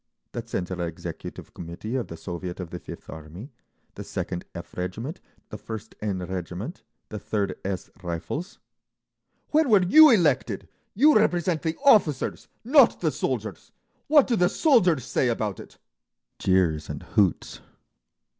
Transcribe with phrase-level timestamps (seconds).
[0.31, 3.51] "The Central Executive Committee of the Soviet of the Fifth Army,
[3.93, 8.57] the Second F— regiment, the First N— Regiment, the Third S— Rifles…."
[9.49, 10.67] "When were you elected?
[10.95, 13.71] You represent the officers, not the soldiers!
[14.07, 15.77] What do the soldiers say about it?"
[16.39, 17.59] Jeers and hoots.